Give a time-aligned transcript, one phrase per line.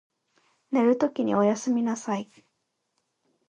[0.71, 2.27] 寝るときにおやすみなさい。